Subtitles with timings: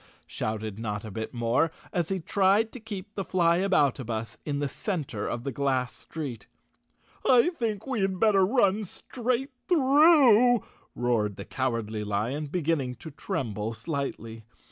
[0.25, 5.43] shouted Notta Bit More, as he tried to keep the Flyaboutabus in the cen of
[5.43, 6.47] the glass street.
[7.23, 10.63] I think we had better run straight through,"
[10.95, 14.43] roared Cowardly Lion, beginning to tremble slightly.